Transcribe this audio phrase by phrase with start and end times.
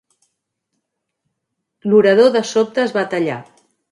[1.91, 3.39] L'orador de sobte es va tallar.